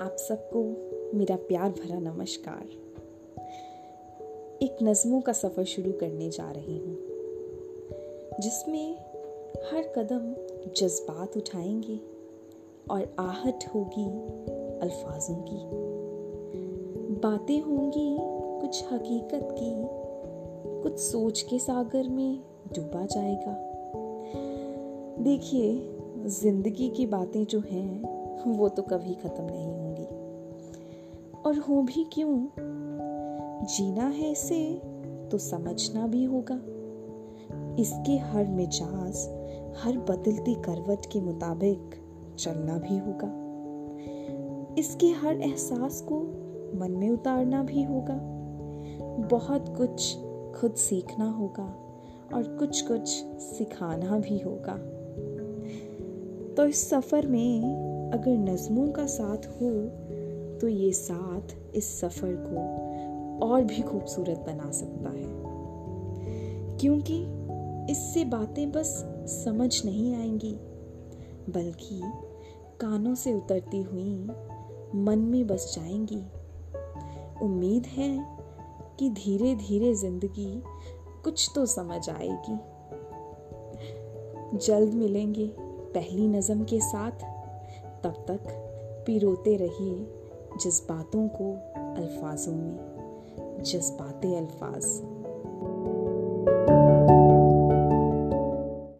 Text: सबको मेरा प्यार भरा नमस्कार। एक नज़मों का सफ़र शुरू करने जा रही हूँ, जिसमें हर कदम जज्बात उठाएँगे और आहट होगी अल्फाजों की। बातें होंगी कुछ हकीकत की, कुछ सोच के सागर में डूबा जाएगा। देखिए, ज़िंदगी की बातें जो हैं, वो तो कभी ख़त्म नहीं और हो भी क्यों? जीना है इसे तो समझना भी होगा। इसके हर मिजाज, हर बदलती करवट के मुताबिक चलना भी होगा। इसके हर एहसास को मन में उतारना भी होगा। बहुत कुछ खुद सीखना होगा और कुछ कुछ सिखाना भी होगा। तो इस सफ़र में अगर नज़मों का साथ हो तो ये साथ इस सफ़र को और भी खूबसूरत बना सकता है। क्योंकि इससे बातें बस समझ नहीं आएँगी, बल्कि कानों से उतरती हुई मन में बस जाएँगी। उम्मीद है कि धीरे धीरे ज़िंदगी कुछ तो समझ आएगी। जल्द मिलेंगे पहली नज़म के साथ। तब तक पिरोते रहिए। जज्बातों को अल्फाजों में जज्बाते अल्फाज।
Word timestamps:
सबको 0.00 0.60
मेरा 1.18 1.36
प्यार 1.36 1.70
भरा 1.70 1.98
नमस्कार। 1.98 2.62
एक 4.62 4.76
नज़मों 4.82 5.20
का 5.20 5.32
सफ़र 5.32 5.64
शुरू 5.64 5.92
करने 5.92 6.30
जा 6.30 6.50
रही 6.50 6.78
हूँ, 6.78 6.96
जिसमें 8.40 8.94
हर 9.72 9.82
कदम 9.82 10.34
जज्बात 10.76 11.36
उठाएँगे 11.36 12.00
और 12.90 13.16
आहट 13.18 13.64
होगी 13.74 14.04
अल्फाजों 14.80 15.36
की। 15.36 15.58
बातें 17.20 17.60
होंगी 17.60 18.16
कुछ 18.60 18.92
हकीकत 18.92 19.48
की, 19.52 19.72
कुछ 20.82 20.98
सोच 20.98 21.42
के 21.42 21.58
सागर 21.58 22.08
में 22.08 22.42
डूबा 22.74 23.06
जाएगा। 23.06 23.54
देखिए, 25.22 25.96
ज़िंदगी 26.26 26.88
की 26.88 27.06
बातें 27.06 27.44
जो 27.44 27.60
हैं, 27.60 28.20
वो 28.46 28.68
तो 28.68 28.82
कभी 28.82 29.14
ख़त्म 29.14 29.44
नहीं 29.44 29.79
और 31.46 31.58
हो 31.58 31.82
भी 31.82 32.06
क्यों? 32.12 32.46
जीना 33.66 34.04
है 34.04 34.32
इसे 34.32 34.82
तो 35.30 35.38
समझना 35.38 36.06
भी 36.06 36.24
होगा। 36.24 36.60
इसके 37.82 38.16
हर 38.16 38.46
मिजाज, 38.46 39.16
हर 39.76 39.98
बदलती 39.98 40.54
करवट 40.54 41.06
के 41.06 41.20
मुताबिक 41.20 41.90
चलना 42.38 42.78
भी 42.78 42.98
होगा। 42.98 43.40
इसके 44.78 45.06
हर 45.06 45.36
एहसास 45.36 46.00
को 46.00 46.20
मन 46.78 46.90
में 46.90 47.10
उतारना 47.10 47.62
भी 47.62 47.82
होगा। 47.82 48.20
बहुत 49.28 49.74
कुछ 49.76 50.16
खुद 50.60 50.74
सीखना 50.74 51.30
होगा 51.30 51.76
और 52.34 52.56
कुछ 52.58 52.80
कुछ 52.82 53.08
सिखाना 53.40 54.18
भी 54.18 54.38
होगा। 54.38 54.76
तो 56.54 56.66
इस 56.66 56.90
सफ़र 56.90 57.26
में 57.26 57.60
अगर 58.12 58.30
नज़मों 58.30 58.88
का 58.88 59.06
साथ 59.06 59.46
हो 59.46 59.70
तो 60.60 60.68
ये 60.68 60.92
साथ 60.92 61.74
इस 61.74 62.00
सफ़र 62.00 62.44
को 62.48 62.90
और 63.46 63.64
भी 63.64 63.82
खूबसूरत 63.82 64.38
बना 64.38 64.70
सकता 64.70 65.10
है। 65.10 65.40
क्योंकि 66.78 67.26
इससे 67.92 68.24
बातें 68.24 68.72
बस 68.72 69.04
समझ 69.44 69.84
नहीं 69.84 70.14
आएँगी, 70.14 70.54
बल्कि 71.52 72.00
कानों 72.80 73.14
से 73.14 73.34
उतरती 73.34 73.82
हुई 73.82 74.28
मन 74.94 75.18
में 75.18 75.46
बस 75.46 75.78
जाएँगी। 75.78 76.22
उम्मीद 77.44 77.86
है 77.86 78.26
कि 78.98 79.10
धीरे 79.10 79.54
धीरे 79.54 79.94
ज़िंदगी 79.94 80.62
कुछ 81.24 81.50
तो 81.54 81.66
समझ 81.66 82.10
आएगी। 82.10 82.58
जल्द 84.58 84.94
मिलेंगे 84.94 85.50
पहली 85.94 86.28
नज़म 86.28 86.64
के 86.64 86.80
साथ। 86.80 87.10
तब 88.04 88.24
तक 88.28 88.40
पिरोते 89.06 89.56
रहिए। 89.56 90.19
जज्बातों 90.60 91.28
को 91.28 91.52
अल्फाजों 91.96 92.52
में 92.52 93.62
जज्बाते 93.62 94.36
अल्फाज। 94.36 94.84